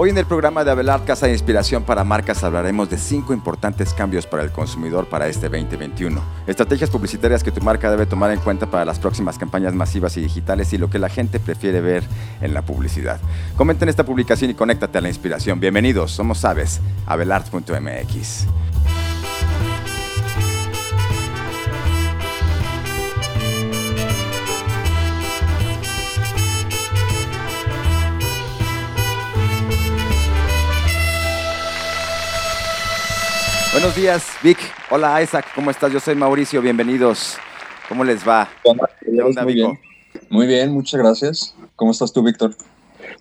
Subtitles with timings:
[0.00, 3.92] Hoy en el programa de Abelard Casa de Inspiración para Marcas hablaremos de cinco importantes
[3.92, 6.22] cambios para el consumidor para este 2021.
[6.46, 10.20] Estrategias publicitarias que tu marca debe tomar en cuenta para las próximas campañas masivas y
[10.20, 12.04] digitales y lo que la gente prefiere ver
[12.40, 13.18] en la publicidad.
[13.56, 15.58] Comenta en esta publicación y conéctate a la inspiración.
[15.58, 18.46] Bienvenidos, somos Aves, abelard.mx.
[33.78, 34.58] Buenos días, Vic.
[34.90, 35.46] Hola, Isaac.
[35.54, 35.92] ¿Cómo estás?
[35.92, 36.60] Yo soy Mauricio.
[36.60, 37.38] Bienvenidos.
[37.88, 38.48] ¿Cómo les va?
[38.64, 39.78] ¿Qué onda, Muy bien.
[40.30, 41.54] Muy bien, muchas gracias.
[41.76, 42.56] ¿Cómo estás tú, Víctor?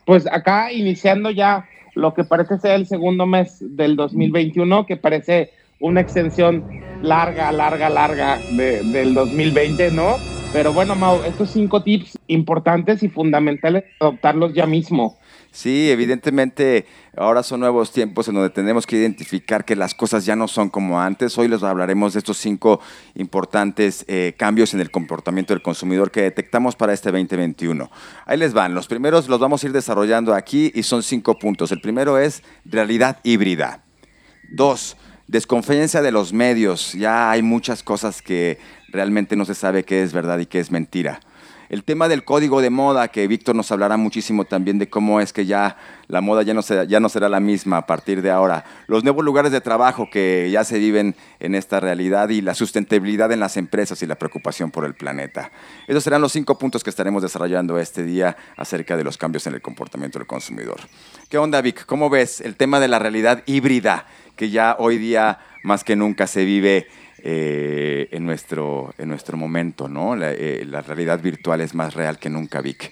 [0.04, 5.52] Pues acá iniciando ya lo que parece ser el segundo mes del 2021, que parece
[5.80, 6.66] una extensión
[7.04, 10.16] larga, larga, larga del 2020, ¿no?
[10.54, 15.20] Pero bueno, Mau, estos cinco tips importantes y fundamentales, adoptarlos ya mismo.
[15.58, 16.86] Sí, evidentemente
[17.16, 20.70] ahora son nuevos tiempos en donde tenemos que identificar que las cosas ya no son
[20.70, 21.36] como antes.
[21.36, 22.80] Hoy les hablaremos de estos cinco
[23.16, 27.90] importantes eh, cambios en el comportamiento del consumidor que detectamos para este 2021.
[28.28, 28.76] Ahí les van.
[28.76, 31.72] Los primeros los vamos a ir desarrollando aquí y son cinco puntos.
[31.72, 33.84] El primero es realidad híbrida.
[34.52, 36.94] Dos, desconfianza de los medios.
[36.94, 38.60] Ya hay muchas cosas que
[38.90, 41.20] realmente no se sabe qué es verdad y qué es mentira.
[41.70, 45.34] El tema del código de moda, que Víctor nos hablará muchísimo también de cómo es
[45.34, 48.64] que ya la moda ya no, será, la misma a partir de ahora.
[48.88, 53.34] Los nuevos lugares de trabajo que ya se viven en esta realidad y la sustentabilidad
[53.34, 55.52] en las empresas y la preocupación por el planeta.
[55.88, 59.54] Esos serán los cinco puntos que estaremos desarrollando este día acerca de los cambios en
[59.54, 60.80] el comportamiento del consumidor.
[61.30, 61.86] ¿Qué onda, Vic?
[61.86, 64.06] ¿Cómo ves el tema de la realidad híbrida
[64.38, 66.88] que ya hoy día más que nunca se vive?
[67.24, 70.16] Eh, en, nuestro, en nuestro momento, ¿no?
[70.22, 72.92] Eh, la, realidad virtual es más real que nunca, Vic.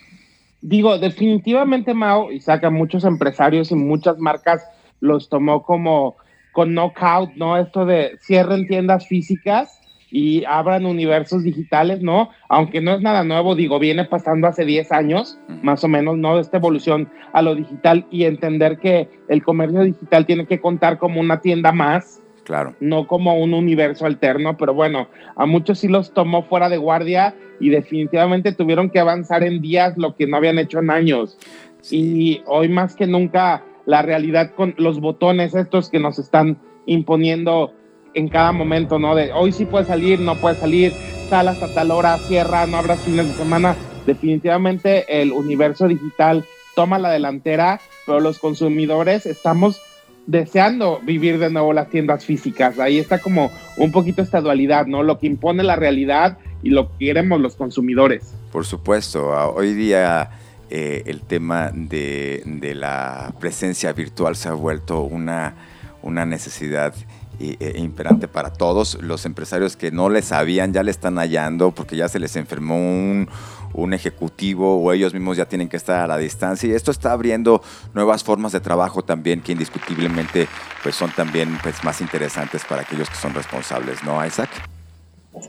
[0.62, 4.64] Digo, definitivamente, Mao, y saca muchos empresarios y muchas marcas
[5.00, 6.16] los tomó como
[6.54, 7.58] con knockout, ¿no?
[7.58, 12.30] Esto de cierren tiendas físicas y abran universos digitales, ¿no?
[12.48, 16.40] Aunque no es nada nuevo, digo, viene pasando hace 10 años, más o menos, ¿no?
[16.40, 21.20] Esta evolución a lo digital y entender que el comercio digital tiene que contar como
[21.20, 22.76] una tienda más, Claro.
[22.80, 27.36] No como un universo alterno, pero bueno, a muchos sí los tomó fuera de guardia
[27.60, 31.38] y definitivamente tuvieron que avanzar en días lo que no habían hecho en años.
[31.90, 37.74] Y hoy más que nunca la realidad con los botones estos que nos están imponiendo
[38.14, 39.16] en cada momento, ¿no?
[39.16, 40.94] De hoy sí puedes salir, no puedes salir,
[41.30, 43.76] sal hasta tal hora, cierra, no habrá fines de semana.
[44.06, 46.46] Definitivamente el universo digital
[46.76, 49.82] toma la delantera, pero los consumidores estamos
[50.28, 52.80] deseando vivir de nuevo las tiendas físicas.
[52.80, 55.04] Ahí está como un poquito esta dualidad, ¿no?
[55.04, 58.34] Lo que impone la realidad y lo que queremos los consumidores.
[58.52, 60.32] Por supuesto, hoy día
[60.70, 62.42] eh, el tema de,
[62.76, 65.54] la presencia virtual se ha vuelto una,
[66.02, 66.94] una necesidad
[67.40, 68.98] e imperante para todos.
[69.02, 72.76] Los empresarios que no le sabían ya le están hallando porque ya se les enfermó
[72.78, 73.30] un,
[73.76, 77.12] un ejecutivo o ellos mismos ya tienen que estar a la distancia y esto está
[77.12, 77.62] abriendo
[77.94, 80.48] nuevas formas de trabajo también que indiscutiblemente
[80.82, 84.50] pues son también pues más interesantes para aquellos que son responsables, ¿no, Isaac?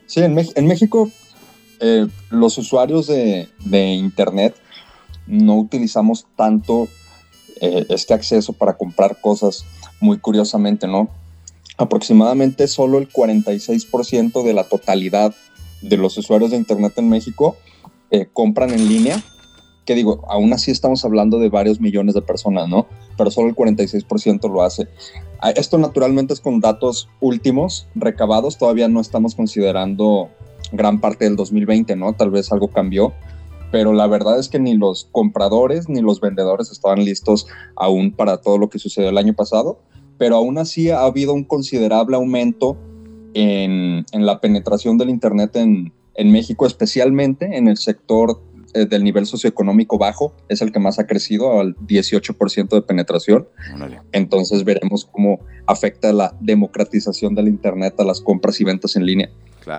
[0.06, 0.34] Sí, en,
[0.66, 1.10] México
[1.80, 4.56] eh, los usuarios de, Internet
[5.26, 6.88] no utilizamos tanto
[7.60, 9.64] eh, este acceso para comprar cosas,
[10.00, 11.08] muy curiosamente, ¿no?
[11.78, 15.34] Aproximadamente solo el 46% de la totalidad
[15.82, 17.56] de los usuarios de Internet en México
[18.10, 19.22] eh, compran en línea,
[19.84, 22.86] que digo, aún así estamos hablando de varios millones de personas, ¿no?
[23.16, 24.88] Pero solo el 46% lo hace.
[25.40, 30.30] Ah, esto naturalmente es con datos últimos, recabados, todavía no estamos considerando
[30.72, 32.14] gran parte del 2020, ¿no?
[32.14, 33.12] Tal vez algo cambió,
[33.70, 38.38] pero la verdad es que ni los compradores ni los vendedores estaban listos aún para
[38.38, 39.78] todo lo que sucedió el año pasado,
[40.18, 42.76] pero aún así ha habido un considerable aumento
[43.34, 48.40] en, en la penetración del Internet en, en México, especialmente en el sector
[48.76, 53.48] eh, del nivel socioeconómico bajo, es el que más ha crecido al 18% de penetración.
[54.12, 59.30] Entonces veremos cómo afecta la democratización del Internet a las compras y ventas en línea.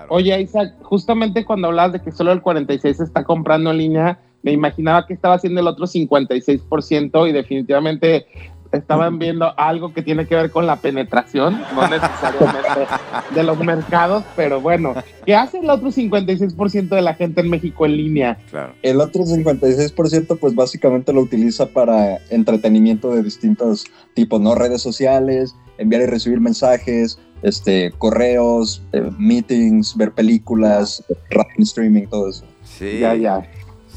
[0.08, 4.20] Oye, Isaac, justamente cuando hablabas de que solo el 46% se está comprando en línea,
[4.42, 8.26] me imaginaba que estaba haciendo el otro 56% y definitivamente
[8.72, 12.86] estaban viendo algo que tiene que ver con la penetración, no necesariamente
[13.34, 14.94] de los mercados, pero bueno,
[15.24, 18.38] ¿qué hace el otro 56% de la gente en México en línea?
[18.50, 18.74] Claro.
[18.82, 24.54] El otro 56% pues básicamente lo utiliza para entretenimiento de distintos tipos, ¿no?
[24.54, 31.04] Redes sociales, enviar y recibir mensajes, este, correos, eh, meetings, ver películas,
[31.58, 32.44] streaming, todo eso.
[32.64, 32.98] Sí.
[33.00, 33.42] Ya, ya.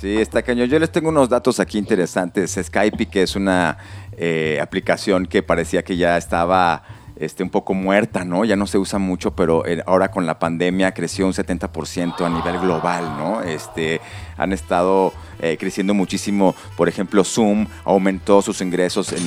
[0.01, 0.68] Sí, está cañón.
[0.68, 2.57] Yo les tengo unos datos aquí interesantes.
[2.59, 3.77] Skype, que es una
[4.23, 6.83] eh, aplicación que parecía que ya estaba
[7.15, 8.45] este, un poco muerta, ¿no?
[8.45, 12.29] Ya no se usa mucho, pero eh, ahora con la pandemia creció un 70% a
[12.29, 13.41] nivel global, ¿no?
[13.41, 14.00] Este,
[14.38, 19.23] han estado eh, creciendo muchísimo, por ejemplo, Zoom aumentó sus ingresos en,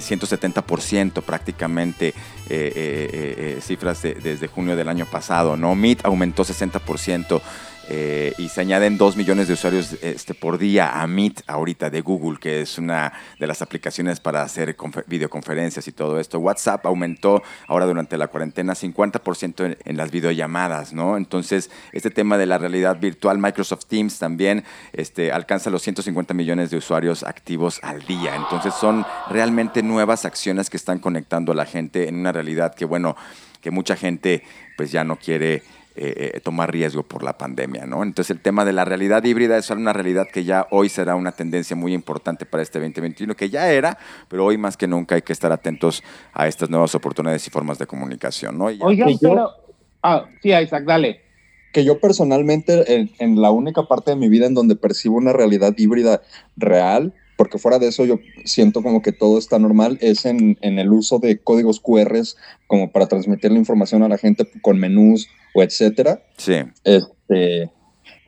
[0.00, 2.14] 170% prácticamente,
[3.60, 5.74] cifras desde junio del año pasado, ¿no?
[5.74, 7.42] Meet aumentó 60%.
[7.90, 12.02] Eh, y se añaden 2 millones de usuarios este, por día a Meet ahorita de
[12.02, 14.76] Google, que es una de las aplicaciones para hacer
[15.06, 16.38] videoconferencias y todo esto.
[16.38, 21.16] WhatsApp aumentó ahora durante la cuarentena 50% en, las videollamadas, ¿no?
[21.16, 26.70] Entonces, este tema de la realidad virtual, Microsoft Teams también este, alcanza los 150 millones
[26.70, 28.36] de usuarios activos al día.
[28.36, 32.84] Entonces, son realmente nuevas acciones que están conectando a la gente en una realidad que,
[32.84, 33.16] bueno,
[33.62, 34.42] que mucha gente
[34.76, 35.62] pues ya no quiere
[36.00, 38.02] eh, eh, tomar riesgo por la pandemia, ¿no?
[38.02, 41.32] Entonces el tema de la realidad híbrida es una realidad que ya hoy será una
[41.32, 43.98] tendencia muy importante para este 2021, que ya era,
[44.28, 46.02] pero hoy más que nunca hay que estar atentos
[46.32, 48.66] a estas nuevas oportunidades y formas de comunicación, ¿no?
[48.66, 49.50] Oigan, pero...
[50.02, 51.20] Ah, sí, Isaac, dale.
[51.72, 55.74] Que yo personalmente, en la única parte de mi vida en donde percibo una realidad
[55.76, 56.22] híbrida
[56.56, 60.92] real, porque fuera de eso yo siento como que todo está normal, es en, el
[60.92, 62.18] uso de códigos QR
[62.66, 65.28] como para transmitir la información a la gente con menús
[65.58, 66.22] o etcétera.
[66.36, 66.54] Sí.
[66.84, 67.70] Este,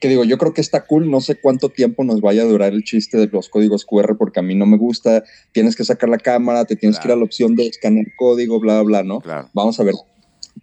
[0.01, 2.73] que digo, yo creo que está cool, no sé cuánto tiempo nos vaya a durar
[2.73, 5.23] el chiste de los códigos QR porque a mí no me gusta,
[5.53, 8.59] tienes que sacar la cámara, te tienes que ir a la opción de escanear código,
[8.61, 9.23] bla, bla, ¿no?
[9.53, 9.95] Vamos a ver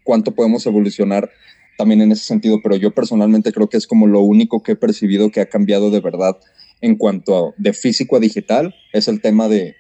[0.04, 1.30] cuánto podemos evolucionar
[1.78, 4.76] también en ese sentido, pero yo personalmente creo que es como lo único que he
[4.76, 6.38] percibido que ha cambiado de verdad
[6.82, 9.76] en cuanto a de físico a digital es el tema de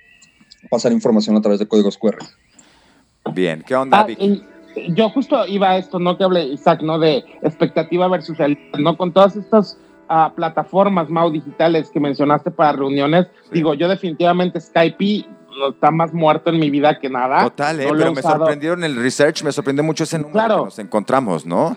[0.69, 2.17] pasar información a través de códigos QR.
[3.33, 4.07] Bien, ¿qué onda, ah,
[4.89, 6.17] Yo justo iba a esto, ¿no?
[6.17, 6.99] Que hable Isaac, ¿no?
[6.99, 8.97] De expectativa versus realidad, ¿no?
[8.97, 9.77] Con todas estas
[10.09, 15.25] uh, plataformas, Mau, digitales que mencionaste para reuniones, digo, yo definitivamente Skype
[15.71, 17.43] está más muerto en mi vida que nada.
[17.43, 17.87] Total, ¿eh?
[17.89, 20.57] pero me sorprendieron el research, me sorprendió mucho ese número claro.
[20.57, 21.75] que nos encontramos, ¿no?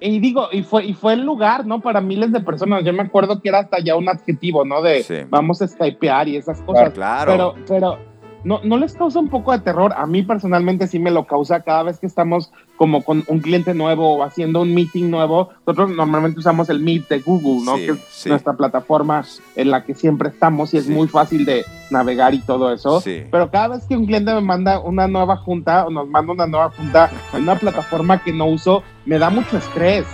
[0.00, 1.80] Y digo, y fue, y fue el lugar, ¿no?
[1.80, 2.82] Para miles de personas.
[2.84, 4.80] Yo me acuerdo que era hasta ya un adjetivo, ¿no?
[4.80, 6.90] De vamos a skypear y esas cosas.
[6.94, 7.32] Claro.
[7.32, 8.09] Pero, pero
[8.44, 9.92] no, no les causa un poco de terror.
[9.96, 13.74] A mí personalmente sí me lo causa cada vez que estamos como con un cliente
[13.74, 15.50] nuevo o haciendo un meeting nuevo.
[15.66, 17.76] Nosotros normalmente usamos el Meet de Google, ¿no?
[17.76, 19.24] que es nuestra plataforma
[19.56, 23.02] en la que siempre estamos y es muy fácil de navegar y todo eso.
[23.04, 26.46] Pero cada vez que un cliente me manda una nueva junta o nos manda una
[26.46, 30.06] nueva junta en una plataforma que no uso, me da mucho estrés.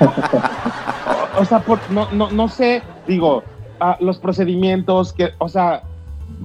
[1.38, 3.42] o, sea, no, no, no sé, digo,
[3.80, 5.82] ah, los procedimientos, que, o sea,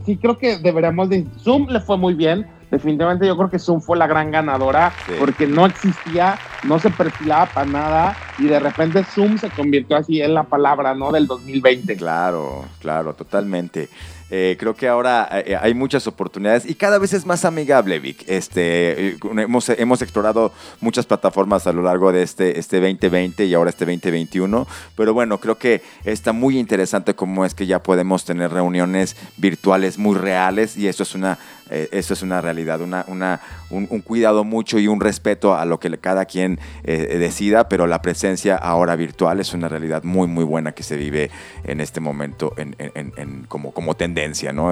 [0.06, 1.26] sí creo que deberíamos de...
[1.40, 5.48] Zoom le fue muy bien, definitivamente yo creo que Zoom fue la gran ganadora porque
[5.48, 10.34] no existía, no se perfilaba para nada y de repente Zoom se convirtió así en
[10.34, 11.12] la palabra, ¿no?
[11.12, 11.96] Del 2020.
[11.98, 13.90] Claro, claro, totalmente.
[14.34, 18.24] Eh, creo que ahora eh, hay muchas oportunidades y cada vez es más amigable, Vic.
[18.28, 23.54] Este, eh, hemos, hemos explorado muchas plataformas a lo largo de este, este 2020 y
[23.54, 28.24] ahora este 2021, pero bueno, creo que está muy interesante cómo es que ya podemos
[28.24, 31.38] tener reuniones virtuales muy reales y eso es una
[31.72, 33.40] eh, eso es una realidad, una, una,
[33.70, 38.02] un, cuidado mucho y un respeto a lo que cada quien eh, decida, pero la
[38.02, 41.32] presencia ahora virtual es una realidad muy, muy buena que se vive
[41.64, 44.21] en este momento en, como, como tendencia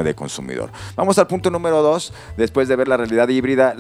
[0.04, 0.72] de consumidor.
[0.96, 3.74] Vamos al punto número dos, después de ver la realidad híbrida,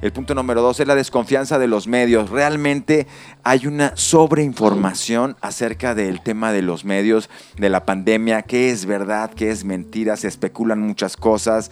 [0.00, 2.30] el punto número dos es la desconfianza de los medios.
[2.30, 3.06] Realmente
[3.44, 9.30] hay una sobreinformación acerca del tema de los medios, de la pandemia, qué es verdad,
[9.30, 11.70] qué es mentira, se especulan muchas cosas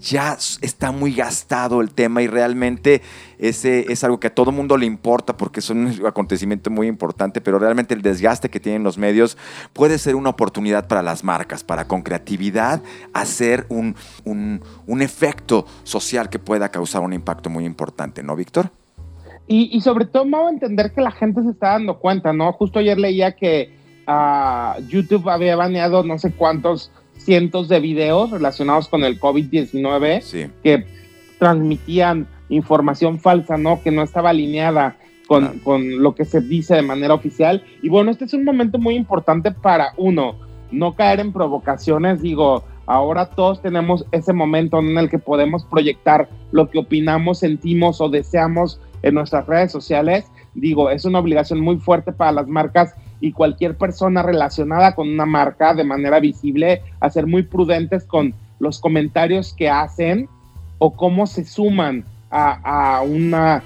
[0.00, 3.02] ya está muy gastado el tema y realmente
[3.38, 7.40] ese es algo que a todo mundo le importa porque es un acontecimiento muy importante,
[7.40, 9.38] pero realmente el desgaste que tienen los medios
[9.72, 16.28] puede ser una oportunidad para las marcas, para con creatividad hacer un, un, efecto social
[16.28, 18.70] que pueda causar un impacto muy importante, ¿no, Víctor?
[19.46, 22.52] Y, sobre todo, a entender que la gente se está dando cuenta, ¿no?
[22.52, 23.72] Justo ayer leía que
[24.06, 30.84] ah, YouTube había baneado no sé cuántos cientos de videos relacionados con el COVID-19 que
[31.38, 33.82] transmitían información falsa, ¿no?
[33.82, 37.62] Que no estaba alineada con, con, lo que se dice de manera oficial.
[37.82, 40.36] Y bueno, este es un momento muy importante para uno,
[40.70, 46.28] no caer en provocaciones, digo, ahora todos tenemos ese momento en el que podemos proyectar
[46.52, 50.24] lo que opinamos, sentimos o deseamos en nuestras redes sociales.
[50.54, 55.26] Digo, es una obligación muy fuerte para las marcas y cualquier persona relacionada con una
[55.26, 60.28] marca de manera visible a ser muy prudentes con los comentarios que hacen
[60.78, 63.62] o cómo se suman a, una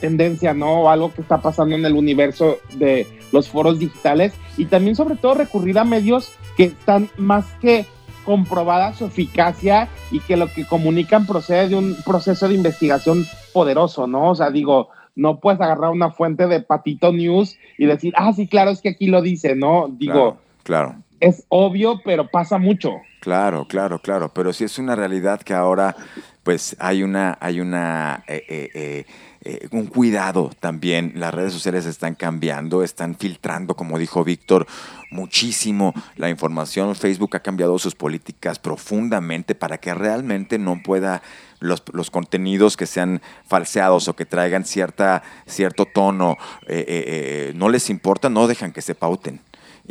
[0.00, 0.82] tendencia, ¿no?
[0.82, 5.16] O algo que está pasando en el universo de los foros digitales y también sobre
[5.16, 7.86] todo recurrir a medios que están más que
[8.24, 14.06] comprobada su eficacia y que lo que comunican procede de un proceso de investigación poderoso,
[14.06, 14.30] ¿no?
[14.30, 18.46] O sea, digo, no puedes agarrar una fuente de Patito News y decir, ah, sí,
[18.46, 19.88] claro, es que aquí lo dice, ¿no?
[19.88, 20.96] Digo, claro.
[21.20, 23.00] Es obvio, pero pasa mucho.
[23.20, 25.94] Claro, claro, claro, pero sí es una realidad que ahora
[26.42, 29.04] pues hay una, hay una, eh, eh,
[29.42, 31.12] eh, un cuidado también.
[31.16, 34.66] Las redes sociales están cambiando, están filtrando, como dijo Víctor,
[35.10, 36.96] muchísimo la información.
[36.96, 41.22] Facebook ha cambiado sus políticas profundamente para que realmente no pueda
[41.58, 46.38] los, los, contenidos que sean falseados o que traigan cierta, cierto tono,
[47.54, 49.40] no les importa, no dejan que se pauten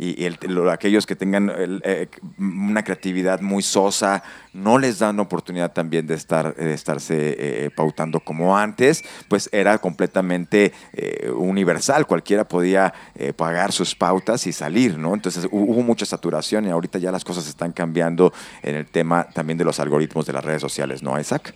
[0.02, 0.26] y,
[0.70, 1.52] aquellos que tengan
[1.84, 4.22] eh, una creatividad muy sosa
[4.54, 9.76] no les dan oportunidad también de estar de estarse eh, pautando como antes, pues era
[9.78, 12.94] completamente eh, universal, cualquiera podía
[13.36, 15.12] pagar sus pautas y salir, ¿no?
[15.12, 19.58] Entonces hubo mucha saturación y ahorita ya las cosas están cambiando en el tema también
[19.58, 21.54] de los algoritmos de las redes sociales, ¿no, Isaac?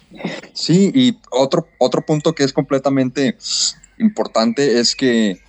[0.53, 3.37] Sí, y otro, otro punto que es completamente
[3.99, 5.41] importante es que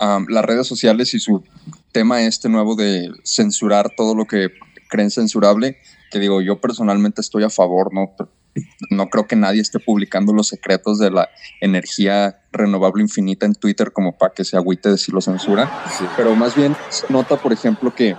[0.00, 1.42] las redes sociales y su
[1.92, 4.50] tema este nuevo de censurar todo lo que
[4.88, 5.78] creen censurable,
[6.10, 8.14] que digo, yo personalmente estoy a favor, ¿no?
[8.90, 11.28] No creo que nadie esté publicando los secretos de la
[11.60, 15.70] energía renovable infinita en Twitter como para que se agüite de si lo censura.
[16.16, 18.16] Pero más bien se nota, por ejemplo, que,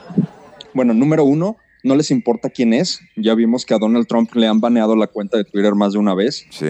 [0.74, 3.02] bueno, número uno, no les importa quién es.
[3.16, 6.00] Ya vimos que a Donald Trump le han baneado la cuenta de Twitter más de
[6.00, 6.46] una vez.
[6.52, 6.68] Sí.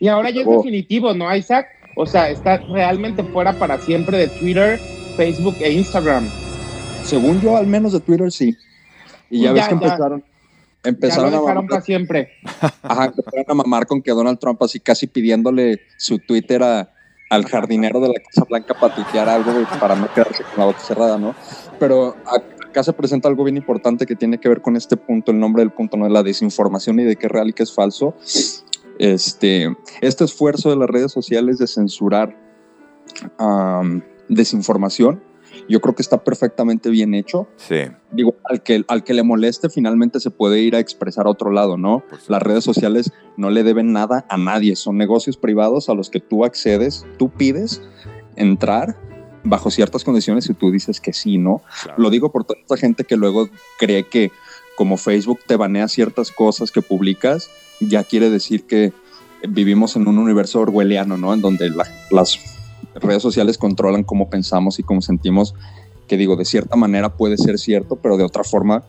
[0.00, 1.66] Y ahora ya es definitivo, ¿no, Isaac?
[2.00, 4.78] O sea, está realmente fuera para siempre de Twitter
[5.16, 6.28] Facebook e Instagram.
[7.02, 8.56] Según yo, al menos de Twitter sí.
[9.28, 10.24] Y ya, ves que empezaron.
[10.84, 12.28] Empezaron a mamar, para siempre.
[12.82, 17.98] Ajá, empezaron a mamar con que Donald Trump así casi pidiéndole su Twitter al jardinero
[17.98, 21.34] de la Casa Blanca para tuitear algo para no quedarse con la boca cerrada, ¿no?
[21.80, 22.14] Pero
[22.62, 25.62] acá se presenta algo bien importante que tiene que ver con este punto, el nombre
[25.62, 28.14] del punto, no es la desinformación y de qué es real y qué es falso.
[28.98, 32.36] Este, este esfuerzo de las redes sociales de censurar
[34.28, 35.22] desinformación,
[35.68, 37.48] yo creo que está perfectamente bien hecho.
[37.56, 37.82] Sí.
[38.12, 41.50] Digo, al que, al que le moleste, finalmente se puede ir a expresar a otro
[41.50, 42.02] lado, ¿no?
[42.28, 46.20] Las redes sociales no le deben nada a nadie, son negocios privados a los que
[46.20, 47.82] tú accedes, tú pides
[48.36, 48.96] entrar
[49.44, 51.62] bajo ciertas condiciones y tú dices que sí, ¿no?
[51.96, 54.30] Lo digo por toda esta gente que luego cree que
[54.76, 58.92] como Facebook te banea ciertas cosas que publicas, ya quiere decir que
[59.48, 61.32] vivimos en un universo orwelliano, ¿no?
[61.34, 61.70] En donde
[62.10, 62.38] las
[62.94, 65.54] redes sociales controlan cómo pensamos y cómo sentimos,
[66.06, 68.84] que digo, de cierta manera puede ser cierto, pero de otra forma,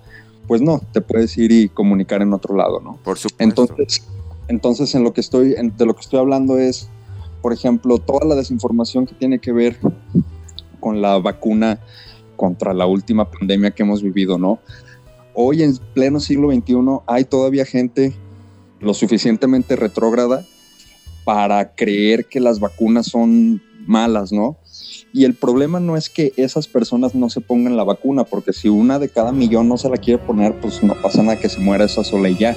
[0.47, 2.97] pues no, te puedes ir y comunicar en otro lado, ¿no?
[3.03, 3.63] Por supuesto.
[3.63, 4.07] Entonces,
[4.47, 6.89] entonces en lo que estoy, de lo que estoy hablando es,
[7.41, 9.77] por ejemplo, toda la desinformación que tiene que ver
[10.79, 11.79] con la vacuna
[12.35, 14.59] contra la última pandemia que hemos vivido, ¿no?
[15.35, 18.15] Hoy en pleno siglo XXI hay todavía gente
[18.79, 20.45] lo suficientemente retrógrada
[21.23, 24.57] para creer que las vacunas son malas, ¿no?
[25.11, 28.69] Y el problema no es que esas personas no se pongan la vacuna, porque si
[28.69, 31.59] una de cada millón no se la quiere poner, pues no pasa nada que se
[31.59, 32.55] muera esa sola y ya.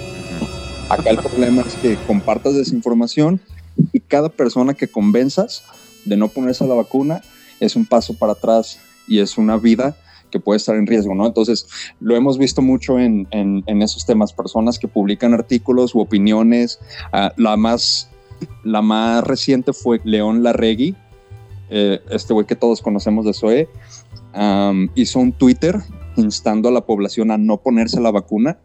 [0.89, 3.41] Acá el problema es que compartas desinformación
[3.93, 5.65] y cada persona que convenzas
[6.05, 7.23] de no ponerse la vacuna
[7.61, 9.97] es un paso para atrás y es una vida
[10.33, 11.27] que puede estar en riesgo, ¿no?
[11.27, 11.69] Entonces,
[12.01, 13.29] lo hemos visto mucho en,
[13.67, 16.81] esos temas, personas que publican artículos u opiniones.
[17.13, 18.11] Ah, la, más,
[18.65, 20.97] la más reciente fue León Larregui,
[21.71, 23.69] eh, este güey que todos conocemos de SOE,
[24.95, 25.79] hizo un Twitter
[26.17, 28.59] instando a la población a no ponerse la vacuna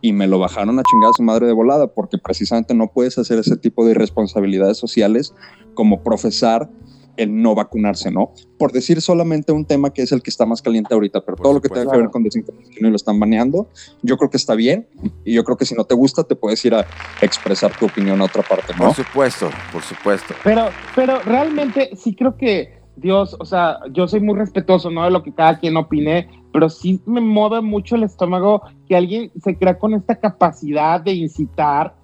[0.00, 3.18] y me lo bajaron a chingar a su madre de volada porque precisamente no puedes
[3.18, 5.34] hacer ese tipo de irresponsabilidades sociales
[5.74, 6.68] como profesar
[7.16, 8.32] el no vacunarse, ¿no?
[8.58, 11.52] Por decir solamente un tema que es el que está más caliente ahorita, pero todo
[11.54, 13.68] lo que tenga que ver con desinformación y lo están baneando,
[14.02, 14.86] yo creo que está bien
[15.24, 16.86] y yo creo que si no te gusta te puedes ir a
[17.20, 18.86] expresar tu opinión a otra parte, ¿no?
[18.86, 20.34] Por supuesto, por supuesto.
[20.44, 25.04] Pero, pero realmente sí creo que Dios, o sea, yo soy muy respetuoso, ¿no?
[25.04, 29.32] De lo que cada quien opine, pero sí me mueve mucho el estómago que alguien
[29.42, 31.94] se crea con esta capacidad de incitar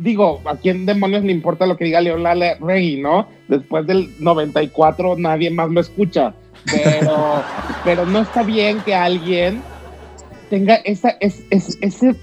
[0.00, 2.24] digo, ¿a quién demonios le importa lo que diga León
[2.60, 3.28] Rey, no?
[3.48, 6.34] Después del 94 nadie más lo escucha.
[6.70, 7.42] Pero,
[7.84, 9.62] pero no está bien que alguien
[10.50, 12.16] tenga esa, es, ese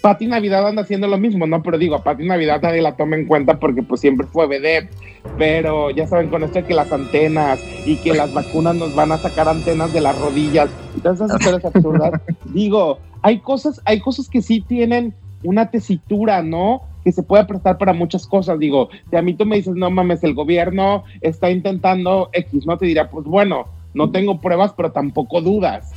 [0.00, 1.62] Pati Navidad anda haciendo lo mismo, ¿no?
[1.62, 4.90] Pero digo, a Pati Navidad nadie la toma en cuenta porque pues siempre fue vedette.
[5.36, 9.18] Pero ya saben con esto que las antenas y que las vacunas nos van a
[9.18, 12.12] sacar antenas de las rodillas y todas esas historias absurdas.
[12.46, 16.82] digo, hay cosas, hay cosas que sí tienen una tesitura, ¿no?
[17.04, 18.58] que se puede prestar para muchas cosas.
[18.58, 22.76] Digo, si a mí tú me dices, no mames, el gobierno está intentando X, no
[22.76, 25.92] te dirá, pues bueno, no tengo pruebas, pero tampoco dudas.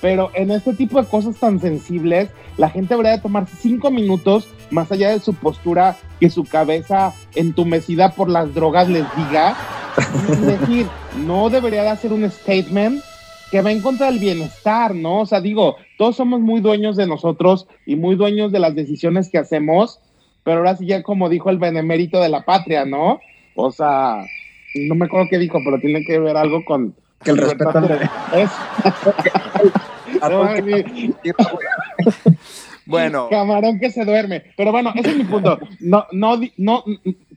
[0.00, 4.48] Pero en este tipo de cosas tan sensibles, la gente debería de tomarse cinco minutos,
[4.70, 9.54] más allá de su postura, que su cabeza entumecida por las drogas les diga,
[10.32, 10.86] y decir,
[11.26, 13.02] no debería de hacer un statement
[13.50, 15.20] que va en contra del bienestar, ¿no?
[15.20, 19.30] O sea, digo, todos somos muy dueños de nosotros y muy dueños de las decisiones
[19.30, 20.00] que hacemos,
[20.44, 23.20] pero ahora sí ya como dijo el benemérito de la patria, ¿no?
[23.54, 24.24] O sea,
[24.74, 26.94] no me acuerdo qué dijo, pero tiene que ver algo con...
[27.22, 27.80] Que el respeto
[28.34, 28.50] Es...
[32.86, 33.28] bueno.
[33.30, 34.42] Camarón que se duerme.
[34.56, 35.58] Pero bueno, ese es mi punto.
[35.80, 36.84] No, no, no,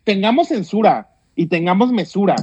[0.04, 2.36] tengamos censura y tengamos mesura.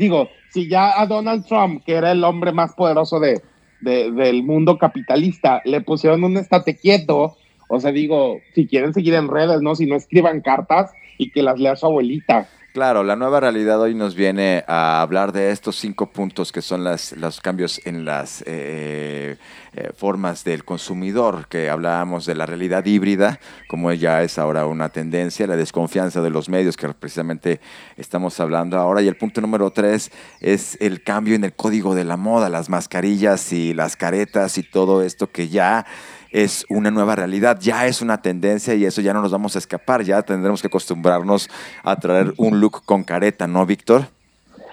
[0.00, 3.42] Digo, si ya a Donald Trump, que era el hombre más poderoso de,
[3.82, 7.36] del mundo capitalista, le pusieron un estate quieto,
[7.68, 9.74] o sea, digo, si quieren seguir en redes, ¿no?
[9.74, 12.48] Si no escriban cartas y que las lea su abuelita.
[12.72, 16.84] Claro, la nueva realidad hoy nos viene a hablar de estos cinco puntos que son
[16.84, 19.38] las, los cambios en las eh,
[19.72, 24.88] eh, formas del consumidor, que hablábamos de la realidad híbrida, como ya es ahora una
[24.88, 27.60] tendencia, la desconfianza de los medios, que precisamente
[27.96, 29.02] estamos hablando ahora.
[29.02, 32.68] Y el punto número tres es el cambio en el código de la moda, las
[32.68, 35.86] mascarillas y las caretas y todo esto que ya
[36.30, 39.58] es una nueva realidad, ya es una tendencia y eso ya no nos vamos a
[39.58, 41.48] escapar, ya tendremos que acostumbrarnos
[41.82, 44.06] a traer un look con careta, ¿no, Víctor?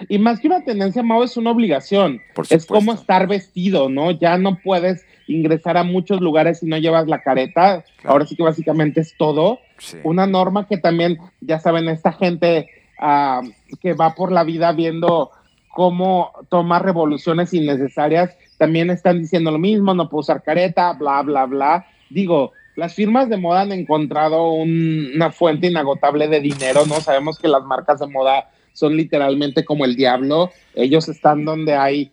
[0.09, 2.21] Y más que una tendencia, Mau, es una obligación.
[2.49, 4.11] es como estar vestido, ¿no?
[4.11, 7.83] Ya no puedes ingresar a muchos lugares si no llevas la careta.
[8.03, 9.59] Ahora sí que básicamente es todo.
[10.03, 13.41] Una norma que también, ya saben, esta gente ah,
[13.81, 15.31] que va por la vida viendo
[15.69, 21.45] cómo toma revoluciones innecesarias también están diciendo lo mismo, no puedo usar careta, bla, bla,
[21.45, 21.85] bla.
[22.09, 27.01] Digo, las firmas de moda han encontrado una fuente inagotable de dinero, ¿no?
[27.01, 32.11] Sabemos que las marcas de moda son literalmente como el diablo, ellos están donde hay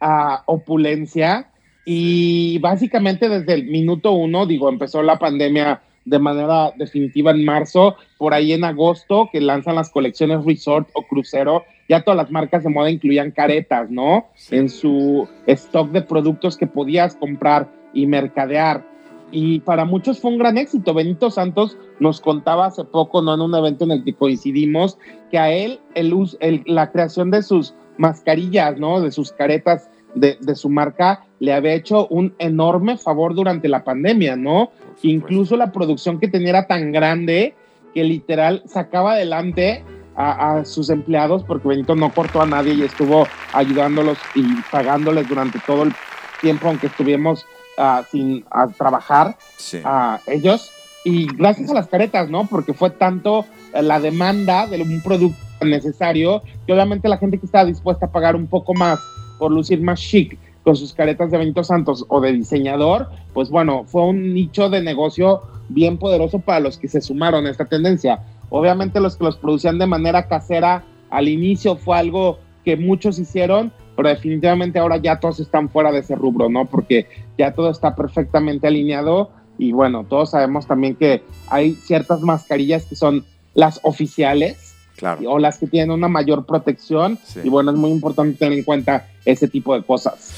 [0.00, 1.50] ah, opulencia
[1.84, 7.96] y básicamente desde el minuto uno, digo, empezó la pandemia de manera definitiva en marzo,
[8.16, 12.64] por ahí en agosto que lanzan las colecciones resort o crucero, ya todas las marcas
[12.64, 14.26] de moda incluían caretas, ¿no?
[14.50, 18.86] En su stock de productos que podías comprar y mercadear.
[19.32, 20.94] Y para muchos fue un gran éxito.
[20.94, 23.34] Benito Santos nos contaba hace poco, ¿no?
[23.34, 24.98] En un evento en el que coincidimos,
[25.30, 29.00] que a él el, el la creación de sus mascarillas, ¿no?
[29.00, 33.84] De sus caretas de, de, su marca le había hecho un enorme favor durante la
[33.84, 34.70] pandemia, ¿no?
[35.02, 37.54] Incluso la producción que tenía era tan grande
[37.92, 39.84] que literal sacaba adelante
[40.16, 45.58] a, sus empleados porque Benito no cortó a nadie y estuvo ayudándolos y pagándoles durante
[45.60, 45.94] todo el
[46.40, 47.46] tiempo, aunque estuvimos
[47.78, 48.44] uh, sin
[48.78, 49.36] trabajar
[49.84, 50.70] a ellos.
[51.04, 52.46] Y gracias a las caretas, ¿no?
[52.46, 57.64] Porque fue tanto la demanda de un producto necesario que obviamente la gente que estaba
[57.64, 58.98] dispuesta a pagar un poco más
[59.38, 63.84] por lucir más chic con sus caretas de Benito Santos o de diseñador, pues bueno,
[63.84, 68.20] fue un nicho de negocio bien poderoso para los que se sumaron a esta tendencia.
[68.50, 73.72] Obviamente los que los producían de manera casera al inicio fue algo que muchos hicieron,
[73.94, 76.66] pero definitivamente ahora ya todos están fuera de ese rubro, ¿no?
[76.66, 77.06] Porque
[77.38, 82.96] ya todo está perfectamente alineado y bueno, todos sabemos también que hay ciertas mascarillas que
[82.96, 84.65] son las oficiales
[84.96, 85.20] claro.
[85.30, 89.08] o las que tienen una mayor protección y bueno, es muy importante tener en cuenta
[89.24, 90.32] ese tipo de cosas.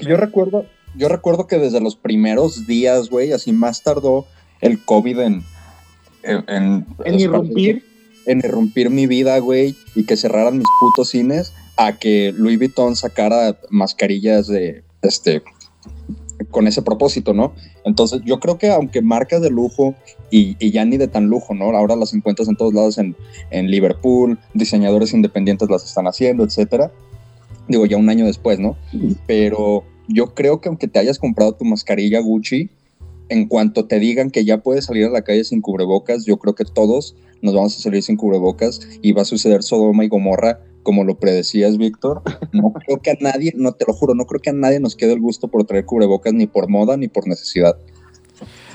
[0.00, 4.26] Yo recuerdo, yo recuerdo que desde los primeros días, güey, así más tardó
[4.60, 5.44] el COVID en,
[6.22, 6.86] en,
[7.18, 7.84] irrumpir.
[8.26, 12.96] En irrumpir mi vida, güey, y que cerraran mis putos cines, a que Louis Vuitton
[12.96, 15.42] sacara mascarillas de, este,
[16.50, 17.54] con ese propósito, ¿no?
[17.84, 19.94] Entonces, yo creo que aunque marcas de lujo
[20.30, 21.76] y, ya ni de tan lujo, ¿no?
[21.76, 23.14] Ahora las encuentras en todos lados en,
[23.50, 26.90] en, Liverpool, diseñadores independientes las están haciendo, etcétera.
[27.68, 28.76] Digo, ya un año después, ¿no?
[29.26, 32.70] Pero yo creo que aunque te hayas comprado tu mascarilla Gucci,
[33.28, 36.54] en cuanto te digan que ya puedes salir a la calle sin cubrebocas, yo creo
[36.54, 40.60] que todos nos vamos a salir sin cubrebocas y va a suceder Sodoma y Gomorra
[40.84, 42.22] como lo predecías, Víctor.
[42.52, 44.94] No creo que a nadie, no te lo juro, no creo que a nadie nos
[44.94, 47.76] quede el gusto por traer cubrebocas ni por moda ni por necesidad.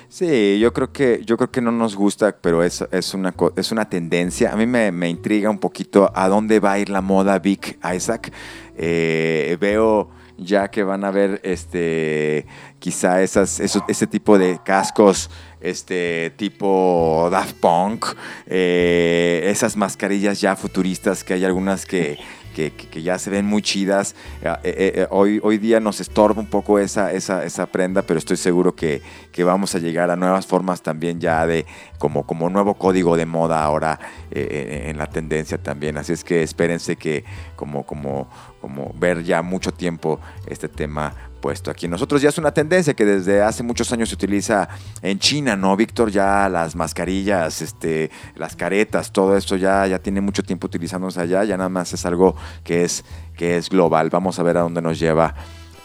[0.10, 3.72] Sí, yo creo que, yo creo que no nos gusta, pero es, es, una, es
[3.72, 4.52] una tendencia.
[4.52, 7.78] A mí me, me, intriga un poquito a dónde va a ir la moda Vic
[7.96, 8.34] Isaac.
[8.76, 12.46] Eh, veo ya que van a ver este,
[12.80, 15.30] quizá esas, ese tipo de cascos
[15.62, 18.06] este tipo Daft Punk,
[18.48, 22.18] eh, esas mascarillas ya futuristas que hay algunas que,
[22.92, 24.16] que, ya se ven muy chidas.
[24.42, 28.18] Eh, eh, eh, hoy, hoy día nos estorba un poco esa, esa, esa prenda, pero
[28.18, 31.66] estoy seguro que, que, vamos a llegar a nuevas formas también ya de
[31.98, 34.00] como, como nuevo código de moda ahora
[34.32, 35.98] en la tendencia también.
[35.98, 37.24] Así es que espérense que
[37.56, 38.30] como, como,
[38.62, 41.88] como ver ya mucho tiempo este tema puesto aquí.
[41.88, 44.70] Nosotros ya es una tendencia que desde hace muchos años se utiliza
[45.02, 46.12] en China, ¿no, Víctor?
[46.12, 51.44] Ya las mascarillas, este, las caretas, todo esto ya, ya tiene mucho tiempo utilizándose allá,
[51.44, 53.04] ya nada más es algo que es,
[53.36, 54.10] que es global.
[54.10, 55.36] Vamos a ver a dónde nos lleva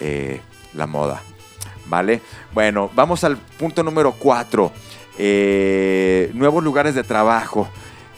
[0.01, 0.40] eh,
[0.75, 1.23] la moda.
[1.87, 2.23] ¿Vale?
[2.53, 4.73] Bueno, vamos al punto número cuatro.
[5.19, 7.69] Eh, nuevos lugares de trabajo.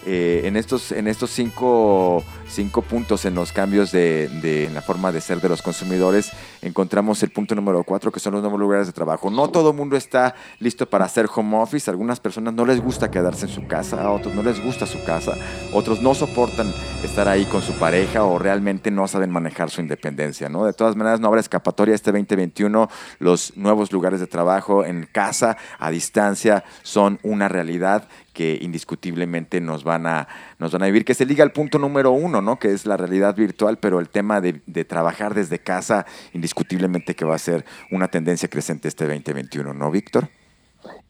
[0.08, 5.20] Eh, en, estos, en estos cinco cinco puntos en los cambios de, la forma de
[5.20, 6.32] ser de los consumidores,
[6.62, 9.30] encontramos el punto número cuatro, que son los nuevos lugares de trabajo.
[9.30, 11.90] No todo mundo está listo para hacer home office.
[11.90, 15.02] algunas personas no les gusta quedarse en su casa, a otros no les gusta su
[15.04, 15.34] casa,
[15.72, 20.48] otros no soportan estar ahí con su pareja o realmente no saben manejar su independencia.
[20.48, 20.64] ¿no?
[20.64, 22.88] De todas maneras, no habrá escapatoria este 2021.
[23.18, 29.82] Los nuevos lugares de trabajo en casa, a distancia, son una realidad que indiscutiblemente nos
[29.82, 30.28] van a,
[30.58, 32.58] nos van a vivir, que se liga al punto número uno, ¿no?
[32.58, 37.34] que es la realidad virtual, pero el tema de, trabajar desde casa, indiscutiblemente que va
[37.34, 40.28] a ser una tendencia creciente este 2021, ¿no, Víctor?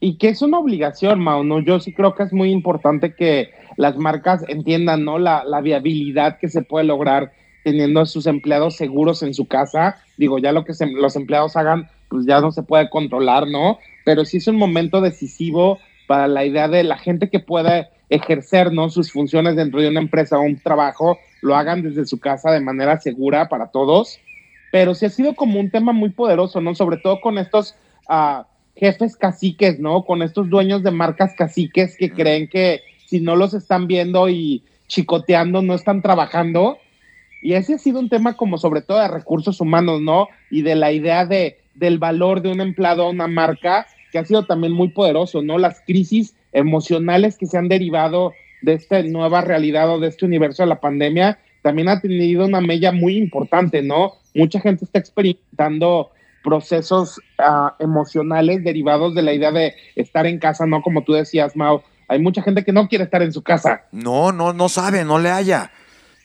[0.01, 1.45] Y que es una obligación, Mau.
[1.61, 5.19] Yo sí creo que es muy importante que las marcas entiendan, ¿no?
[5.19, 7.33] La viabilidad que se puede lograr
[7.67, 9.97] teniendo a sus empleados seguros en su casa.
[10.17, 13.81] Digo, ya lo que los empleados hagan, pues ya no se puede controlar, ¿no?
[14.05, 18.73] Pero sí es un momento decisivo para la idea de la gente que pueda ejercer
[18.73, 18.89] ¿no?
[18.89, 22.61] sus funciones dentro de una empresa o un trabajo, lo hagan desde su casa de
[22.61, 24.19] manera segura para todos.
[24.73, 26.75] Pero sí ha sido como un tema muy poderoso, ¿no?
[26.75, 27.75] Sobre todo con estos
[28.09, 28.43] uh,
[28.75, 30.05] jefes caciques, ¿no?
[30.05, 34.63] Con estos dueños de marcas caciques que creen que si no los están viendo y
[34.89, 36.79] chicoteando, no están trabajando.
[37.43, 40.29] Y ese ha sido un tema como sobre todo de recursos humanos, ¿no?
[40.51, 44.25] Y de la idea de, del valor de un empleado a una marca que ha
[44.25, 45.59] sido también muy poderoso, ¿no?
[45.59, 50.63] Las crisis emocionales que se han derivado de esta nueva realidad o de este universo
[50.63, 54.15] de la pandemia, también ha tenido una mella muy importante, ¿no?
[54.35, 56.11] Mucha gente está experimentando
[56.43, 60.81] procesos uh, emocionales derivados de la idea de estar en casa, ¿no?
[60.81, 63.83] Como tú decías, Mau, hay mucha gente que no quiere estar en su casa.
[63.93, 65.71] No, no, no sabe, no le haya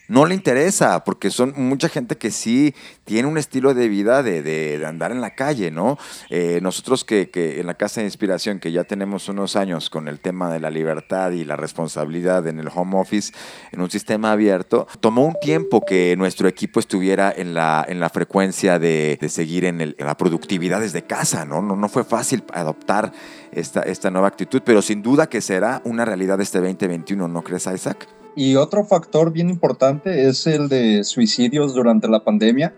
[0.08, 4.82] no le interesa, porque son mucha gente que sí tiene un estilo de vida de,
[4.86, 5.98] andar en la calle, ¿no?
[6.28, 10.20] Eh, nosotros que, en la Casa de Inspiración, que ya tenemos unos años con el
[10.20, 13.32] tema de la libertad y la responsabilidad en el home office,
[13.70, 18.10] en un sistema abierto, tomó un tiempo que nuestro equipo estuviera en la, en la
[18.10, 21.62] frecuencia de, seguir en, la productividad desde casa, ¿no?
[21.62, 21.76] ¿no?
[21.76, 23.12] No fue fácil adoptar
[23.50, 27.66] esta, esta nueva actitud, pero sin duda que será una realidad este 2021, ¿no crees,
[27.66, 28.21] Isaac?
[28.34, 32.74] Y otro factor bien importante es el de suicidios durante la pandemia.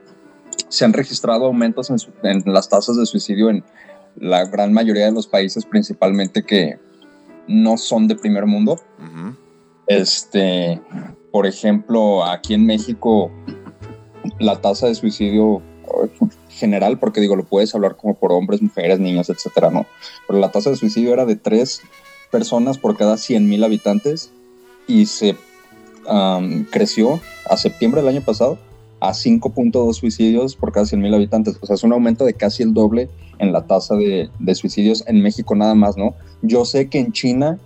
[0.68, 3.64] Se han registrado aumentos en, las tasas de suicidio en
[4.16, 6.78] la gran mayoría de los países, principalmente que
[7.46, 8.80] no son de primer mundo.
[9.86, 10.80] Este,
[11.30, 13.30] por ejemplo, aquí en México,
[14.40, 15.62] la tasa de suicidio
[16.48, 19.86] general, porque digo, lo puedes hablar como por hombres, mujeres, niños, etcétera, ¿no?
[20.26, 21.82] Pero la tasa de suicidio era de tres
[22.32, 24.32] personas por cada 100 mil habitantes
[24.86, 25.36] y se
[26.70, 28.58] creció a septiembre del año pasado
[29.00, 31.58] a 5.2 suicidios por cada 100.000 habitantes.
[31.60, 35.04] O sea, es un aumento de casi el doble en la tasa de, de, suicidios
[35.06, 36.14] en México nada más, ¿no?
[36.42, 37.58] Yo sé que en China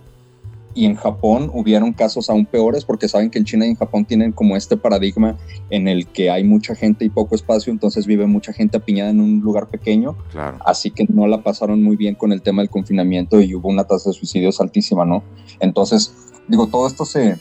[0.73, 4.05] y en Japón hubieron casos aún peores porque saben que en China y en Japón
[4.05, 5.37] tienen como este paradigma
[5.69, 9.19] en el que hay mucha gente y poco espacio, entonces vive mucha gente apiñada en
[9.19, 10.15] un lugar pequeño.
[10.31, 10.57] Claro.
[10.65, 13.85] Así que no la pasaron muy bien con el tema del confinamiento y hubo una
[13.85, 15.23] tasa de suicidios altísima, ¿no?
[15.59, 16.13] Entonces,
[16.49, 17.39] digo, todo esto se,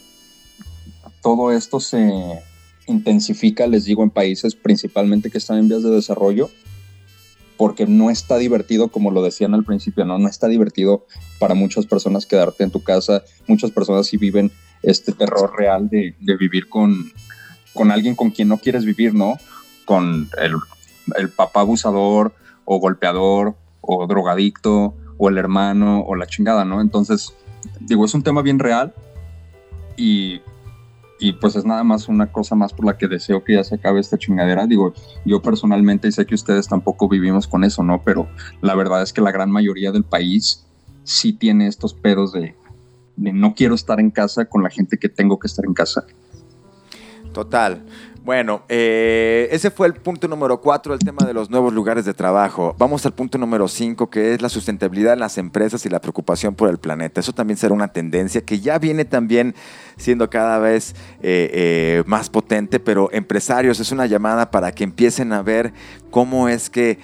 [1.22, 2.42] todo esto se
[2.86, 6.50] intensifica, les digo, en países principalmente que están en vías de desarrollo,
[7.56, 10.18] porque no está divertido, como lo decían al principio, ¿no?
[10.18, 11.06] No está divertido
[11.40, 13.24] para muchas personas quedarte en tu casa.
[13.48, 17.10] Muchas personas sí viven este terror real de, vivir con,
[17.74, 19.38] con alguien con quien no quieres vivir, ¿no?
[19.86, 20.54] Con el,
[21.16, 22.32] el papá abusador
[22.64, 26.80] o golpeador o drogadicto o el hermano o la chingada, ¿no?
[26.80, 27.34] Entonces,
[27.80, 28.94] digo, es un tema bien real
[29.96, 30.40] y
[31.20, 33.74] y pues es nada más una cosa más por la que deseo que ya se
[33.74, 34.66] acabe esta chingadera.
[34.66, 34.94] Digo,
[35.24, 38.02] yo personalmente y sé que ustedes tampoco vivimos con eso, ¿no?
[38.04, 38.28] Pero
[38.60, 40.64] la verdad es que la gran mayoría del país
[41.02, 42.54] sí tiene estos pedos de,
[43.16, 46.06] de no quiero estar en casa con la gente que tengo que estar en casa.
[47.32, 47.84] Total.
[48.28, 52.12] Bueno, eh, ese fue el punto número cuatro, el tema de los nuevos lugares de
[52.12, 52.76] trabajo.
[52.76, 56.54] Vamos al punto número cinco, que es la sustentabilidad en las empresas y la preocupación
[56.54, 57.20] por el planeta.
[57.20, 59.54] Eso también será una tendencia que ya viene también
[59.96, 65.32] siendo cada vez eh, eh, más potente, pero empresarios es una llamada para que empiecen
[65.32, 65.72] a ver
[66.10, 66.98] cómo es que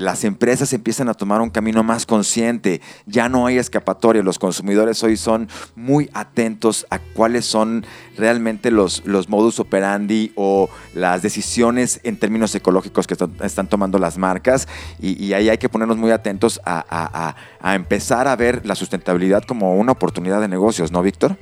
[0.00, 2.80] las empresas empiezan a tomar un camino más consciente.
[3.06, 4.22] Ya no hay escapatoria.
[4.22, 7.84] Los consumidores hoy son muy atentos a cuáles son
[8.16, 14.18] realmente los, los modus operandi o las decisiones en términos ecológicos que están tomando las
[14.18, 14.68] marcas
[15.00, 17.34] y, ahí hay que ponernos muy atentos a,
[17.74, 21.36] empezar a ver la sustentabilidad como una oportunidad de negocios, ¿no, Víctor?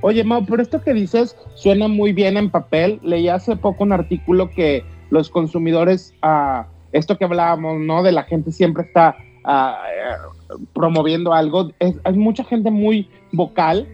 [0.00, 3.00] Oye, Mau, pero esto que dices suena muy bien en papel.
[3.02, 8.02] Leí hace poco un artículo que los consumidores, uh, esto que hablábamos, ¿no?
[8.02, 11.70] De la gente siempre está uh, promoviendo algo.
[11.80, 13.86] hay mucha gente muy vocal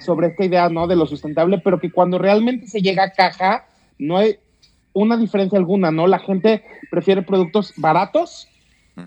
[0.00, 0.88] sobre esta idea ¿no?
[0.88, 3.66] de lo sustentable, pero que cuando realmente se llega a caja,
[3.98, 4.38] no hay
[4.92, 6.06] una diferencia alguna, ¿no?
[6.06, 8.48] La gente prefiere productos baratos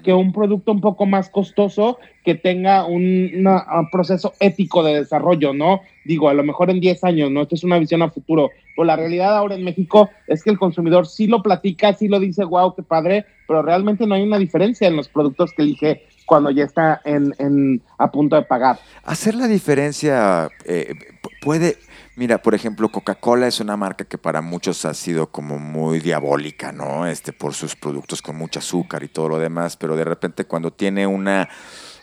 [0.04, 3.48] que un producto un poco más costoso que tenga un,
[3.92, 5.82] proceso ético de desarrollo, ¿no?
[6.04, 7.44] Digo, a lo mejor en 10 años, ¿no?
[7.44, 8.50] Esto es una visión a futuro.
[8.76, 12.20] Pero la realidad ahora en México es que el consumidor sí lo platica, sí lo
[12.20, 16.04] dice, wow, qué padre, pero realmente no hay una diferencia en los productos que elige
[16.26, 18.80] cuando ya está en, a punto de pagar.
[19.04, 20.96] Hacer la diferencia eh,
[21.42, 21.78] puede,
[22.16, 26.72] mira, por ejemplo, Coca-Cola es una marca que para muchos ha sido como muy diabólica,
[26.72, 27.06] ¿no?
[27.08, 30.72] Este, por sus productos con mucho azúcar y todo lo demás, pero de repente cuando
[30.72, 31.50] tiene una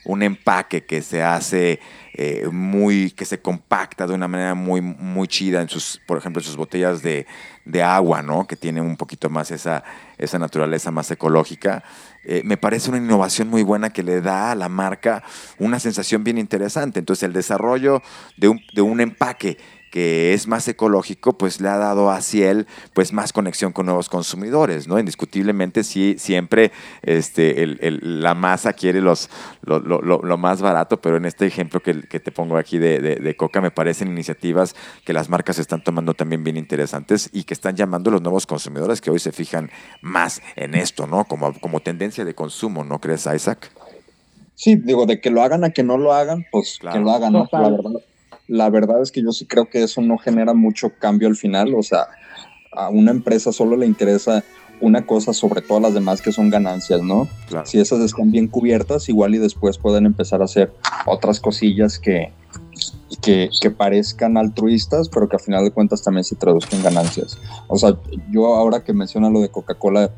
[0.04, 1.80] un empaque que se hace
[2.14, 6.40] eh, muy, que se compacta de una manera muy, muy chida en sus, por ejemplo,
[6.40, 7.26] en sus botellas de,
[7.64, 8.46] de agua, ¿no?
[8.46, 9.84] Que tiene un poquito más esa,
[10.18, 11.84] esa naturaleza más ecológica.
[12.24, 15.22] Eh, me parece una innovación muy buena que le da a la marca
[15.58, 16.98] una sensación bien interesante.
[16.98, 18.02] Entonces, el desarrollo
[18.36, 19.58] de un, de un empaque
[19.92, 24.08] que es más ecológico, pues le ha dado a Ciel pues más conexión con nuevos
[24.08, 24.98] consumidores, ¿no?
[24.98, 27.66] Indiscutiblemente sí, siempre este,
[28.00, 29.28] la masa quiere los,
[29.60, 34.08] lo, más barato, pero en este ejemplo que, te pongo aquí de, Coca me parecen
[34.08, 34.74] iniciativas
[35.04, 38.46] que las marcas están tomando también bien interesantes y que están llamando a los nuevos
[38.46, 41.26] consumidores que hoy se fijan más en esto, ¿no?
[41.26, 43.70] Como, como tendencia de consumo, ¿no crees, Isaac?
[44.54, 47.34] Sí, digo, de que lo hagan a que no lo hagan, pues que lo hagan,
[47.34, 47.46] ¿no?
[47.52, 48.00] La verdad,
[48.52, 51.74] la verdad es que yo sí creo que eso no genera mucho cambio al final.
[51.74, 52.06] O sea,
[52.70, 54.44] a una empresa solo le interesa
[54.82, 57.28] una cosa sobre todas las demás que son ganancias, ¿no?
[57.64, 60.70] Si esas están bien cubiertas, igual y después pueden empezar a hacer
[61.06, 62.30] otras cosillas que,
[63.22, 67.38] que, que, parezcan altruistas, pero que a final de cuentas también se traduzcan en ganancias.
[67.68, 67.96] O sea,
[68.30, 70.10] yo ahora que menciona lo de Coca-Cola,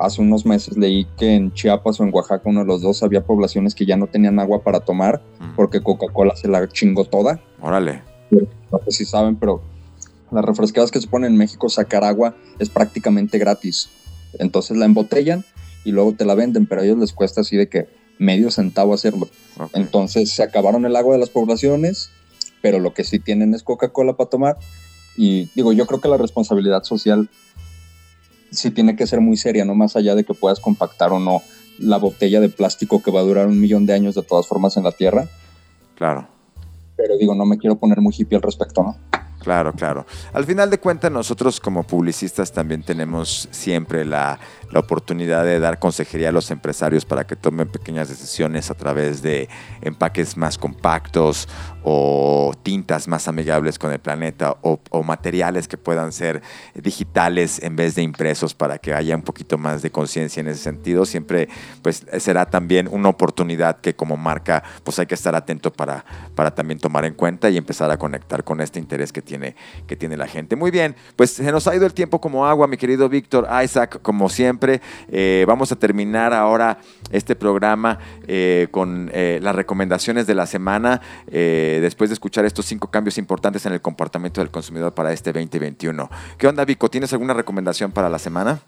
[0.00, 3.22] hace unos meses leí que en Chiapas o en Oaxaca, uno de los dos, había
[3.22, 5.54] poblaciones que ya no tenían agua para tomar mm.
[5.56, 7.40] porque Coca-Cola se la chingó toda.
[7.60, 8.02] Órale.
[8.30, 9.62] No sé si saben, pero
[10.30, 13.90] las refrescadas que se ponen en México, sacar agua es prácticamente gratis.
[14.38, 15.44] Entonces la embotellan
[15.84, 18.94] y luego te la venden, pero a ellos les cuesta así de que medio centavo
[18.94, 19.28] hacerlo.
[19.72, 22.10] Entonces se acabaron el agua de las poblaciones,
[22.62, 24.58] pero lo que sí tienen es Coca-Cola para tomar.
[25.16, 27.28] Y digo, yo creo que la responsabilidad social
[28.50, 31.42] sí tiene que ser muy seria, no más allá de que puedas compactar o no
[31.78, 34.76] la botella de plástico que va a durar un millón de años de todas formas
[34.76, 35.28] en la Tierra.
[35.96, 36.28] Claro.
[36.96, 38.96] Pero digo, no me quiero poner muy hippie al respecto, ¿no?
[39.40, 40.04] Claro, claro.
[40.34, 44.38] Al final de cuentas, nosotros como publicistas también tenemos siempre la,
[44.70, 49.22] la oportunidad de dar consejería a los empresarios para que tomen pequeñas decisiones a través
[49.22, 49.48] de
[49.82, 51.48] empaques más compactos
[51.82, 56.42] o tintas más amigables con el planeta o, materiales que puedan ser
[56.74, 60.62] digitales en vez de impresos para que haya un poquito más de conciencia en ese
[60.62, 61.04] sentido.
[61.04, 61.48] Siempre
[61.82, 66.04] pues será también una oportunidad que como marca pues hay que estar atento para,
[66.34, 69.56] para también tomar en cuenta y empezar a conectar con este interés que tiene,
[69.86, 70.54] que tiene la gente.
[70.54, 74.00] Muy bien, pues se nos ha ido el tiempo como agua, mi querido Víctor, Isaac,
[74.02, 74.59] como siempre
[75.10, 76.78] eh, vamos a terminar ahora
[77.10, 82.90] este programa eh, con eh, las recomendaciones de la semana, después de escuchar estos cinco
[82.90, 86.08] cambios importantes en el comportamiento del consumidor para este 2021.
[86.38, 86.88] ¿Qué onda, Vico?
[86.88, 88.60] ¿Tienes alguna recomendación para la semana?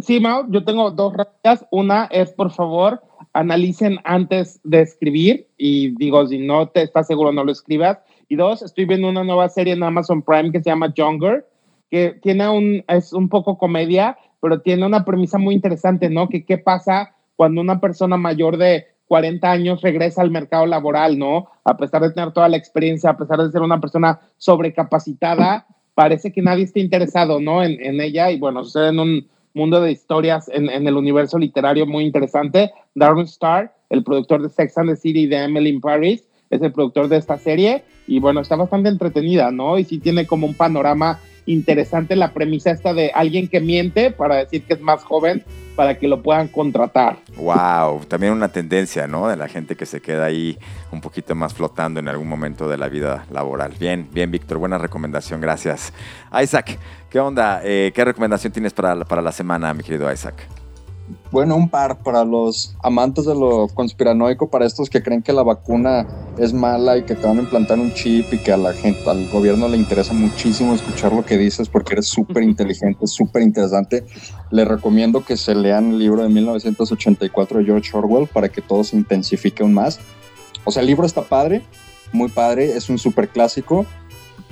[0.00, 1.66] Sí, Mau, yo tengo dos rápidas.
[1.70, 7.32] Una es, por favor, analicen antes de escribir y digo, si no te estás seguro,
[7.32, 7.98] no lo escribas.
[8.28, 11.46] Y dos, estoy viendo una nueva serie en Amazon Prime que se llama Younger,
[11.90, 16.28] que tiene un, es un poco comedia, pero tiene una premisa muy interesante, ¿no?
[16.28, 21.48] Que qué pasa cuando una persona mayor de 40 años regresa al mercado laboral, ¿no?
[21.64, 26.32] A pesar de tener toda la experiencia, a pesar de ser una persona sobrecapacitada, parece
[26.32, 27.62] que nadie está interesado, ¿no?
[27.62, 31.38] En, en ella y bueno, sucede en un mundo de historias en, en, el universo
[31.38, 32.70] literario muy interesante.
[32.94, 36.72] Darwin Starr, el productor de Sex and the City de Emily in Paris, es el
[36.72, 39.78] productor de esta serie y bueno, está bastante entretenida, ¿no?
[39.78, 41.18] Y sí tiene como un panorama
[41.48, 45.42] interesante la premisa esta de alguien que miente para decir que es más joven
[45.76, 47.18] para que lo puedan contratar.
[47.36, 49.28] Wow, también una tendencia, ¿no?
[49.28, 50.58] De la gente que se queda ahí
[50.90, 53.74] un poquito más flotando en algún momento de la vida laboral.
[53.78, 55.92] Bien, bien, Víctor, buena recomendación, gracias.
[56.42, 57.60] Isaac, ¿qué onda?
[57.64, 60.57] Eh, ¿Qué recomendación tienes para, para la semana, mi querido Isaac?
[61.30, 65.42] Bueno, un par para los amantes de lo conspiranoico, para estos que creen que la
[65.42, 66.06] vacuna
[66.38, 69.08] es mala y que te van a implantar un chip y que a la gente,
[69.10, 74.06] al gobierno le interesa muchísimo escuchar lo que dices porque eres súper inteligente, súper interesante.
[74.50, 78.82] Les recomiendo que se lean el libro de 1984 de George Orwell para que todo
[78.82, 80.00] se intensifique aún más.
[80.64, 81.62] O sea, el libro está padre,
[82.10, 83.84] muy padre, es un súper clásico.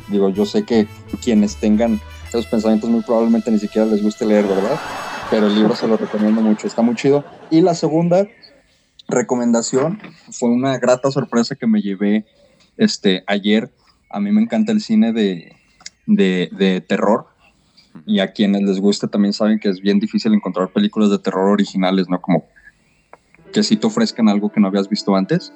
[0.09, 0.87] Digo, yo sé que
[1.25, 4.79] quienes tengan esos pensamientos muy probablemente ni siquiera les guste leer, ¿verdad?
[5.31, 7.25] Pero el libro se lo recomiendo mucho, está muy chido.
[7.51, 8.27] Y la segunda
[9.09, 12.27] recomendación fue una grata sorpresa que me llevé
[12.77, 13.71] este, ayer.
[14.11, 15.57] A mí me encanta el cine de,
[16.07, 17.27] de, de terror
[18.05, 21.51] y a quienes les guste también saben que es bien difícil encontrar películas de terror
[21.51, 22.21] originales, ¿no?
[22.21, 22.45] Como
[23.53, 25.53] que sí te ofrezcan algo que no habías visto antes.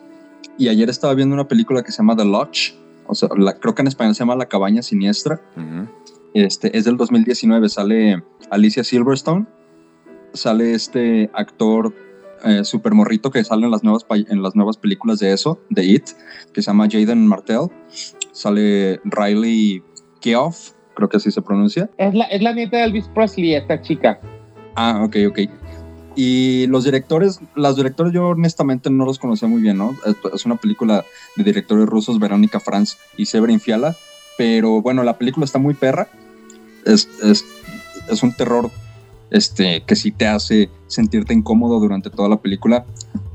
[0.56, 2.74] Y ayer estaba viendo una película que se llama The Lodge,
[3.06, 5.40] o sea, creo que en español se llama La Cabaña Siniestra.
[6.32, 9.46] este, es del 2019, sale Alicia Silverstone
[10.32, 11.94] sale este actor
[12.44, 15.84] eh, super morrito que sale en las, nuevas, en las nuevas películas de eso, de
[15.84, 16.08] It,
[16.52, 17.68] que se llama Jaden Martell.
[18.32, 19.82] Sale Riley
[20.20, 20.54] Keough,
[20.94, 21.90] creo que así se pronuncia.
[21.98, 24.20] Es la, es la nieta de Elvis Presley, esta chica.
[24.76, 25.38] Ah, ok, ok.
[26.16, 29.94] Y los directores, las directores yo honestamente no los conocía muy bien, ¿no?
[30.34, 31.04] Es una película
[31.36, 33.96] de directores rusos, Verónica Franz y Severin Fiala,
[34.36, 36.08] pero bueno, la película está muy perra.
[36.84, 37.44] Es, es,
[38.10, 38.70] es un terror
[39.30, 42.84] este, que sí te hace sentirte incómodo durante toda la película.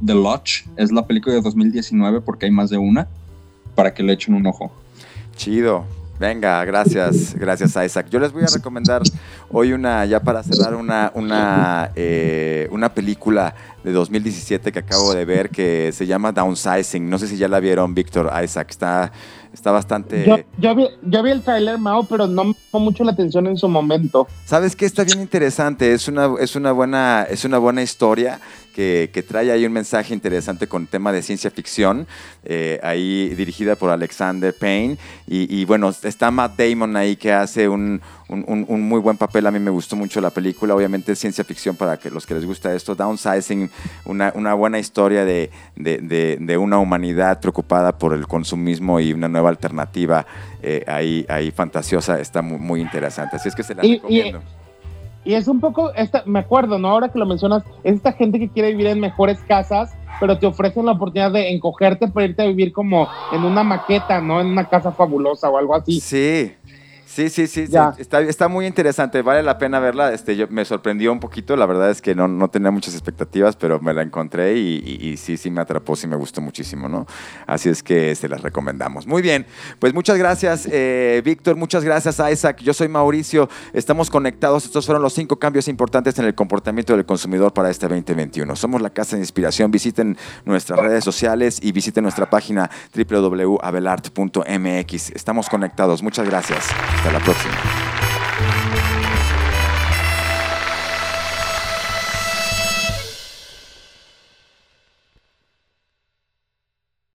[0.06, 3.08] The Lodge es la película de 2019 porque hay más de una,
[3.76, 4.72] para que le echen un ojo.
[5.36, 5.86] Chido.
[6.18, 8.08] Venga, gracias, gracias Isaac.
[8.10, 9.02] Yo les voy a recomendar
[9.52, 13.54] hoy una, ya para cerrar, una, una, eh, una película
[13.84, 17.10] de 2017 que acabo de ver que se llama Downsizing.
[17.10, 18.68] No sé si ya la vieron, Víctor Isaac.
[18.72, 19.12] Está
[19.56, 20.26] Está bastante.
[20.28, 23.48] Yo, yo, vi, yo vi, el trailer, Mao, pero no me llamó mucho la atención
[23.48, 24.28] en su momento.
[24.44, 24.86] ¿Sabes qué?
[24.86, 25.94] Está bien interesante.
[25.94, 28.42] Es una, es una, buena, es una buena historia
[28.76, 32.06] que, que trae ahí un mensaje interesante con tema de ciencia ficción.
[32.44, 34.98] Eh, ahí dirigida por Alexander Payne.
[35.28, 39.48] Y, y, bueno, está Matt Damon ahí que hace un, un, un, muy buen papel.
[39.48, 40.76] A mí me gustó mucho la película.
[40.76, 42.96] Obviamente es ciencia ficción para que los que les gusta esto.
[42.96, 43.72] Downsizing,
[44.04, 49.14] una, una buena historia de, de, de, de, una humanidad preocupada por el consumismo y
[49.14, 50.26] una nueva alternativa
[50.62, 52.20] eh, ahí, ahí fantasiosa.
[52.20, 53.38] Está muy, muy, interesante.
[53.38, 54.40] Así es que se la y, recomiendo.
[54.40, 54.65] Y,
[55.26, 56.90] y, es un poco, esta, me acuerdo, ¿no?
[56.90, 60.46] Ahora que lo mencionas, es esta gente que quiere vivir en mejores casas pero te
[60.46, 64.42] ofrecen la oportunidad de encogerte para irte a vivir como en una maqueta, ¿no?
[64.42, 66.00] En una casa fabulosa o algo así.
[66.00, 66.54] Sí,
[67.16, 67.78] Sí, sí, sí, sí.
[67.98, 70.12] Está, está, muy interesante, vale la pena verla.
[70.12, 73.56] Este, yo, me sorprendió un poquito, la verdad es que no, no tenía muchas expectativas,
[73.56, 76.90] pero me la encontré y, y, y, sí, sí me atrapó, sí me gustó muchísimo,
[76.90, 77.08] ¿no?
[77.48, 79.08] Así es que se las recomendamos.
[79.08, 79.46] Muy bien,
[79.80, 82.60] pues muchas gracias, eh, Víctor, muchas gracias, Isaac.
[82.62, 84.66] Yo soy Mauricio, estamos conectados.
[84.66, 88.58] Estos fueron los cinco cambios importantes en el comportamiento del consumidor para este 2021.
[88.58, 89.72] Somos la Casa de Inspiración.
[89.72, 95.12] Visiten nuestras redes sociales y visiten nuestra página www.abelart.mx.
[95.12, 96.04] Estamos conectados.
[96.04, 96.66] Muchas gracias.
[97.06, 97.95] Hasta la próxima.